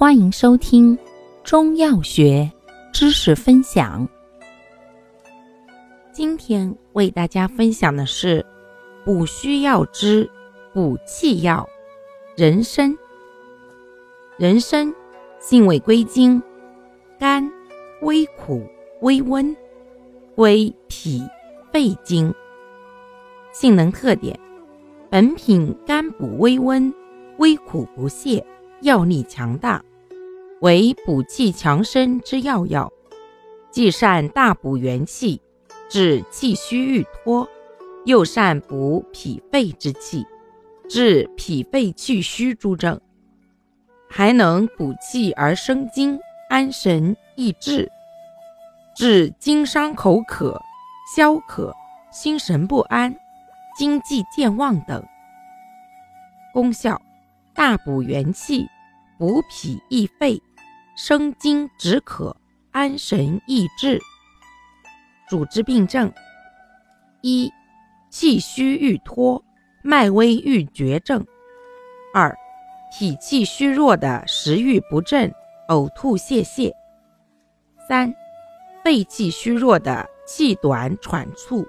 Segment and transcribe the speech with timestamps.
[0.00, 0.98] 欢迎收听
[1.44, 2.50] 中药学
[2.90, 4.08] 知识分享。
[6.10, 8.42] 今天为大家分享的是
[9.04, 10.26] 补虚药之
[10.72, 11.68] 补气药
[12.34, 12.96] 人参。
[14.38, 14.90] 人参
[15.38, 16.42] 性味归经：
[17.18, 17.46] 甘，
[18.00, 18.66] 微苦，
[19.02, 19.54] 微温，
[20.34, 21.22] 归脾、
[21.70, 22.34] 肺经。
[23.52, 24.40] 性能特点：
[25.10, 26.90] 本品甘补微温，
[27.36, 28.42] 微苦不泻，
[28.80, 29.84] 药力强大。
[30.60, 32.92] 为补气强身之要药，
[33.70, 35.40] 既善大补元气，
[35.88, 37.48] 治气虚欲脱；
[38.04, 40.26] 又善补脾肺之气，
[40.86, 43.00] 治脾肺气虚诸症，
[44.06, 47.90] 还能补气而生津，安神益智，
[48.94, 50.60] 治经伤口渴、
[51.16, 51.74] 消渴、
[52.12, 53.16] 心神不安、
[53.78, 55.02] 精气健忘等。
[56.52, 57.00] 功效：
[57.54, 58.68] 大补元气，
[59.16, 60.38] 补脾益肺。
[60.96, 62.36] 生津止渴，
[62.72, 64.00] 安神益智。
[65.28, 66.12] 主治病症：
[67.22, 67.50] 一、
[68.10, 69.42] 气虚欲脱、
[69.82, 71.22] 脉微欲绝症；
[72.12, 72.36] 二、
[72.92, 75.32] 脾气虚弱的食欲不振、
[75.68, 76.70] 呕吐泄泻；
[77.88, 78.12] 三、
[78.84, 81.64] 肺气虚弱的气短喘促、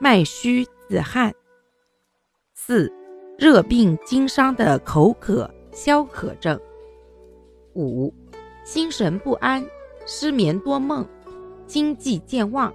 [0.00, 1.30] 脉虚自汗；
[2.54, 2.90] 四、
[3.38, 6.58] 热病经伤的口渴消渴症；
[7.74, 8.12] 五。
[8.64, 9.64] 心神不安、
[10.06, 11.06] 失眠多梦、
[11.66, 12.72] 精气健忘。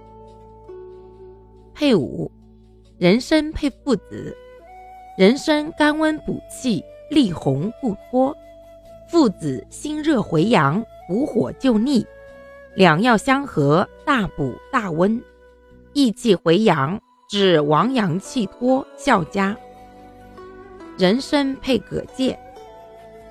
[1.74, 2.30] 配伍：
[2.96, 4.36] 人参配附子。
[5.18, 8.32] 人参甘温补气，利红固脱；
[9.10, 12.06] 附子辛热回阳，补火救逆。
[12.76, 15.20] 两药相合，大补大温，
[15.92, 19.56] 益气回阳，治亡阳气脱，效佳。
[20.96, 22.38] 人参配葛芥。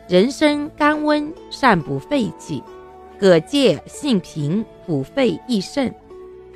[0.09, 2.63] 人参甘温，善补肺气；
[3.19, 5.93] 葛芥性平，补肺益肾。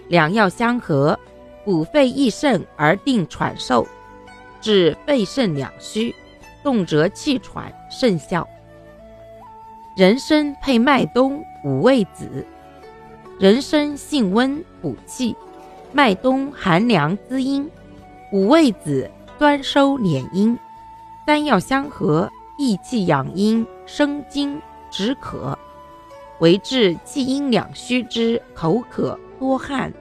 [0.07, 1.19] 两药相合，
[1.63, 3.85] 补肺益肾而定喘嗽，
[4.59, 6.15] 治肺肾两虚，
[6.63, 8.47] 动辄气喘，甚效。
[9.95, 12.43] 人参配麦冬、五味子。
[13.37, 15.35] 人参性温，补气；
[15.91, 17.69] 麦冬寒凉滋阴，
[18.31, 20.57] 五味子端收敛阴。
[21.27, 22.27] 三药相合。
[22.57, 25.57] 益气养阴、生津止渴，
[26.39, 29.91] 为治气阴两虚之口渴多汗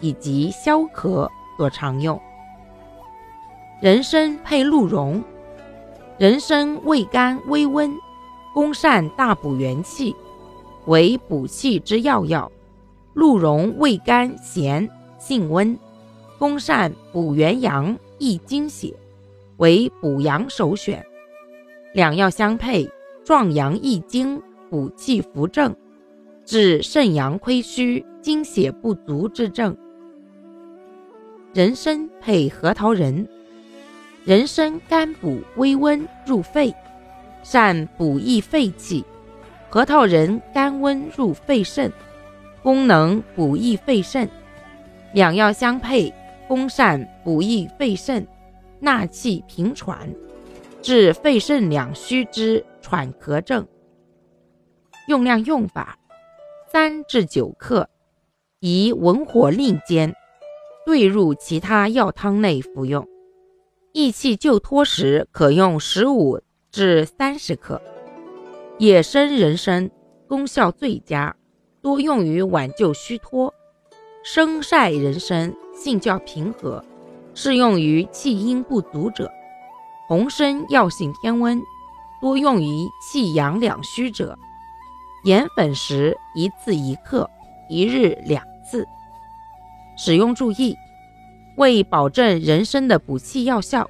[0.00, 2.20] 以及消渴所常用。
[3.80, 5.22] 人参配鹿茸。
[6.18, 7.92] 人参味甘微温，
[8.54, 10.14] 功善大补元气，
[10.84, 12.52] 为补气之要药。
[13.14, 15.76] 鹿茸味甘咸，性温，
[16.38, 18.94] 功善补元阳、益精血，
[19.56, 21.04] 为补阳首选。
[21.92, 22.88] 两药相配，
[23.22, 25.76] 壮阳益精，补气扶正，
[26.42, 29.76] 治肾阳亏虚、精血不足之症。
[31.52, 33.28] 人参配核桃仁。
[34.24, 36.74] 人参甘补微温，入肺，
[37.42, 39.04] 善补益肺气；
[39.68, 41.92] 核桃仁甘温入肺肾，
[42.62, 44.26] 功能补益肺肾。
[45.12, 46.10] 两药相配，
[46.48, 48.26] 功善补益肺肾，
[48.80, 50.08] 纳气平喘。
[50.82, 53.66] 治肺肾两虚之喘咳症。
[55.06, 55.96] 用量用法：
[56.70, 57.88] 三至九克，
[58.58, 60.14] 宜文火令煎，
[60.84, 63.08] 兑入其他药汤内服用。
[63.92, 67.80] 益气救脱时，可用十五至三十克。
[68.78, 69.88] 野生人参
[70.26, 71.36] 功效最佳，
[71.80, 73.54] 多用于挽救虚脱。
[74.24, 76.84] 生晒人参性较平和，
[77.34, 79.30] 适用于气阴不足者。
[80.06, 81.62] 红参药性偏温，
[82.20, 84.38] 多用于气阳两虚者。
[85.24, 87.28] 研粉时一次一克，
[87.68, 88.86] 一日两次。
[89.96, 90.76] 使用注意：
[91.56, 93.88] 为保证人参的补气药效，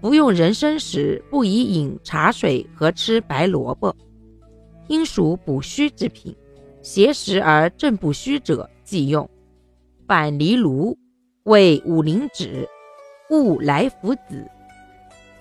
[0.00, 3.94] 服用人参时不宜饮茶水和吃白萝卜，
[4.88, 6.34] 应属补虚之品。
[6.82, 9.28] 邪食而正不虚者忌用。
[10.06, 10.98] 反藜芦
[11.44, 12.68] 为五灵脂，
[13.30, 14.46] 勿来附子。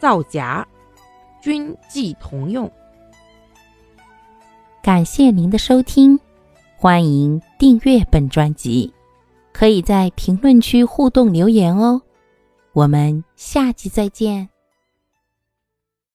[0.03, 0.67] 皂荚
[1.41, 2.69] 均忌同用。
[4.81, 6.19] 感谢您的收听，
[6.75, 8.94] 欢迎订阅本专辑，
[9.53, 12.01] 可以在评论区互动留言哦。
[12.73, 14.52] 我们下期再见。